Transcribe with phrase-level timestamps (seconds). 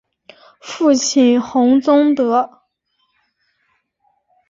[0.59, 2.63] 父亲洪宗德。